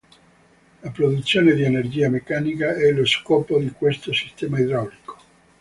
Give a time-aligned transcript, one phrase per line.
[0.81, 5.17] La produzione di energia meccanica è lo scopo di questo sistema idraulico.